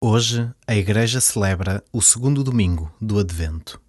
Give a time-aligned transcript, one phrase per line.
[0.00, 3.80] Hoje a Igreja celebra o segundo domingo do Advento.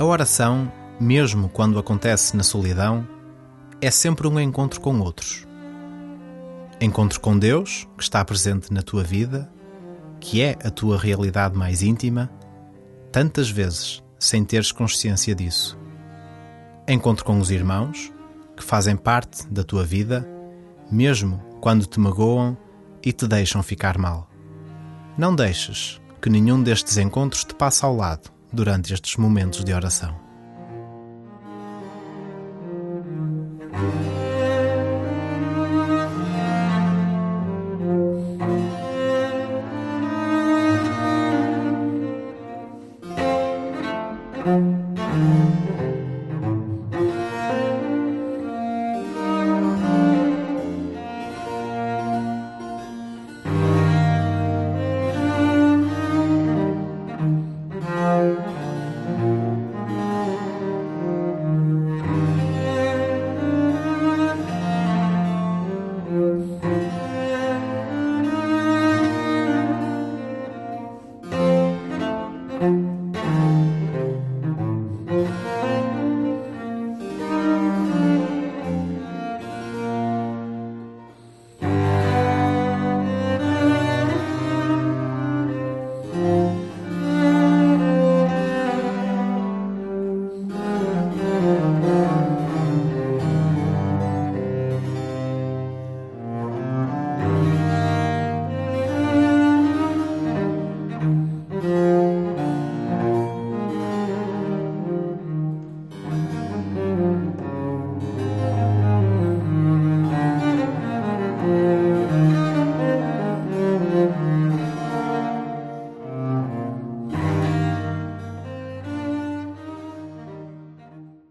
[0.00, 3.06] A oração, mesmo quando acontece na solidão,
[3.82, 5.46] é sempre um encontro com outros.
[6.80, 9.52] Encontro com Deus, que está presente na tua vida,
[10.18, 12.30] que é a tua realidade mais íntima,
[13.12, 15.78] tantas vezes sem teres consciência disso.
[16.88, 18.10] Encontro com os irmãos,
[18.56, 20.26] que fazem parte da tua vida,
[20.90, 22.56] mesmo quando te magoam
[23.04, 24.30] e te deixam ficar mal.
[25.18, 30.30] Não deixes que nenhum destes encontros te passe ao lado durante estes momentos de oração.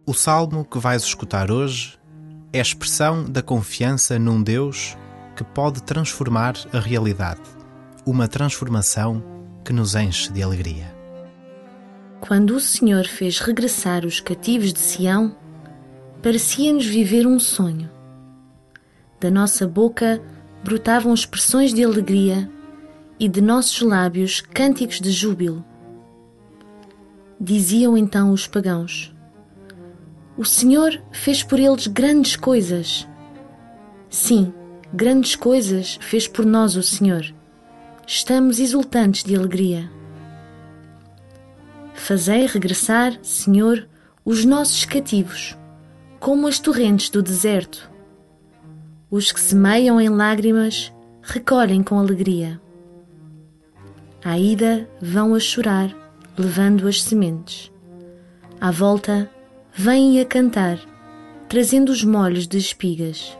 [0.09, 1.95] O salmo que vais escutar hoje
[2.51, 4.97] é expressão da confiança num Deus
[5.35, 7.43] que pode transformar a realidade,
[8.07, 9.23] uma transformação
[9.63, 10.91] que nos enche de alegria.
[12.21, 15.37] Quando o Senhor fez regressar os cativos de Sião,
[16.23, 17.87] parecia-nos viver um sonho.
[19.19, 20.19] Da nossa boca
[20.63, 22.49] brotavam expressões de alegria
[23.19, 25.63] e de nossos lábios cânticos de júbilo.
[27.39, 29.13] Diziam então os pagãos:
[30.39, 33.05] o Senhor fez por eles grandes coisas.
[34.09, 34.53] Sim,
[34.93, 37.25] grandes coisas fez por nós o Senhor.
[38.07, 39.91] Estamos exultantes de alegria.
[41.93, 43.85] Fazei regressar, Senhor,
[44.23, 45.57] os nossos cativos,
[46.21, 47.91] como as torrentes do deserto.
[49.11, 50.89] Os que semeiam em lágrimas
[51.21, 52.61] recolhem com alegria.
[54.23, 55.93] À ida vão a chorar,
[56.37, 57.69] levando as sementes.
[58.61, 59.29] À volta,
[59.73, 60.79] vêm a cantar,
[61.47, 63.37] trazendo os molhos de espigas.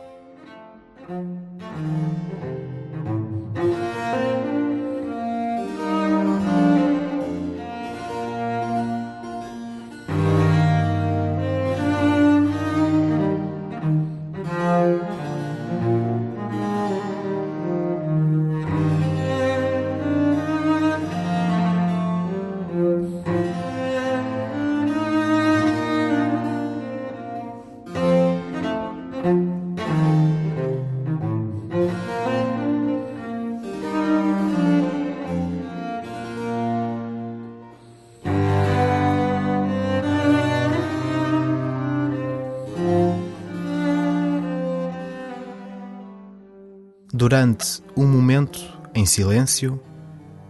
[47.20, 48.58] Durante um momento
[48.94, 49.78] em silêncio,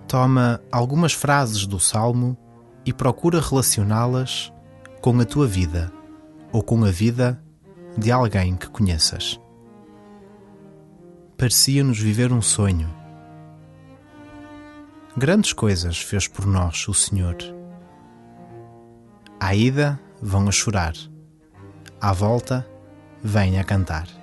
[0.06, 2.38] toma algumas frases do Salmo
[2.86, 4.52] e procura relacioná-las
[5.00, 5.92] com a tua vida
[6.52, 7.42] ou com a vida
[7.98, 9.40] de alguém que conheças.
[11.36, 12.88] Parecia-nos viver um sonho.
[15.16, 17.36] Grandes coisas fez por nós o Senhor.
[19.40, 20.94] À ida, vão a chorar.
[22.00, 22.64] À volta,
[23.24, 24.19] vêm a cantar.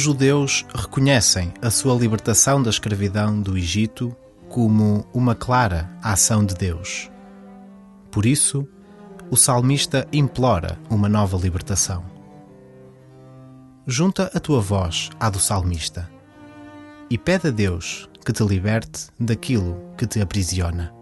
[0.00, 4.16] Os judeus reconhecem a sua libertação da escravidão do Egito
[4.48, 7.10] como uma clara ação de Deus.
[8.10, 8.66] Por isso,
[9.30, 12.02] o salmista implora uma nova libertação.
[13.86, 16.10] Junta a tua voz à do salmista
[17.10, 20.94] e pede a Deus que te liberte daquilo que te aprisiona.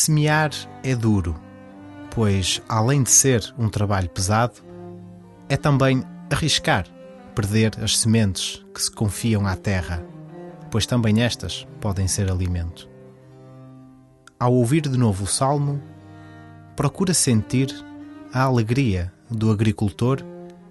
[0.00, 0.52] Semear
[0.84, 1.34] é duro,
[2.14, 4.54] pois, além de ser um trabalho pesado,
[5.48, 6.86] é também arriscar
[7.34, 10.06] perder as sementes que se confiam à terra,
[10.70, 12.88] pois também estas podem ser alimento.
[14.38, 15.82] Ao ouvir de novo o salmo,
[16.76, 17.68] procura sentir
[18.32, 20.18] a alegria do agricultor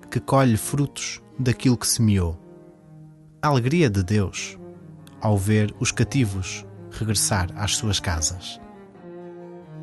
[0.10, 2.40] que colhe frutos daquilo que semeou.
[3.42, 4.58] A alegria de Deus
[5.20, 8.66] ao ver os cativos regressar às suas casas.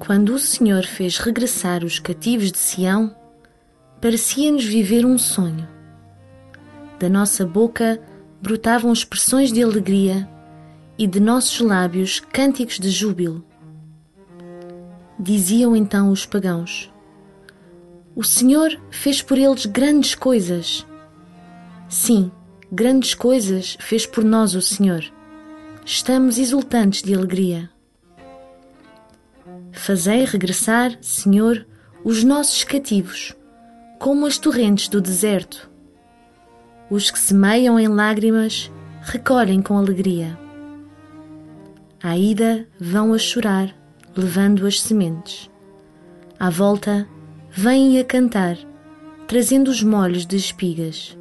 [0.07, 3.17] Quando o Senhor fez regressar os cativos de Sião,
[4.03, 5.67] parecia-nos viver um sonho.
[6.99, 7.99] Da nossa boca
[8.43, 10.29] brotavam expressões de alegria
[10.99, 13.43] e de nossos lábios cânticos de júbilo.
[15.19, 16.93] Diziam então os pagãos:
[18.15, 20.87] O Senhor fez por eles grandes coisas.
[21.89, 22.31] Sim,
[22.71, 25.03] grandes coisas fez por nós o Senhor.
[25.83, 27.74] Estamos exultantes de alegria.
[29.75, 31.67] Fazei regressar, Senhor,
[32.05, 33.35] os nossos cativos,
[33.99, 35.69] como as torrentes do deserto.
[36.89, 38.71] Os que semeiam em lágrimas
[39.03, 40.39] recolhem com alegria.
[42.03, 43.75] À ida vão a chorar,
[44.17, 45.51] levando as sementes.
[46.39, 47.07] À volta,
[47.51, 48.57] vêm a cantar,
[49.27, 51.19] trazendo os molhos de espigas.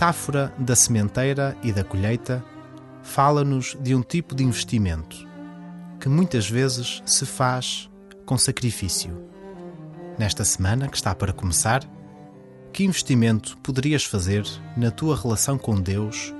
[0.00, 2.42] Metáfora da sementeira e da colheita
[3.02, 5.28] fala-nos de um tipo de investimento
[6.00, 7.90] que muitas vezes se faz
[8.24, 9.22] com sacrifício.
[10.18, 11.82] Nesta semana que está para começar,
[12.72, 14.42] que investimento poderias fazer
[14.74, 16.34] na tua relação com Deus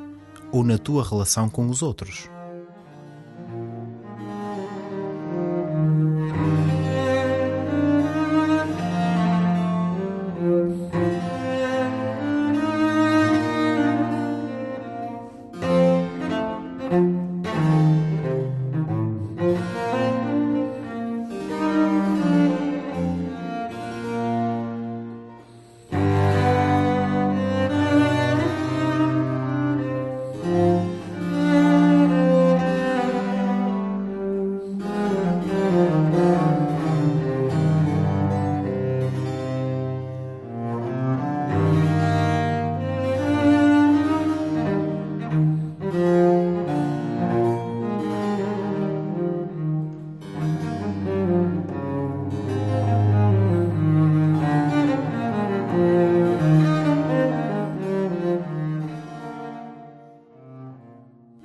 [0.50, 2.30] ou na tua relação com os outros?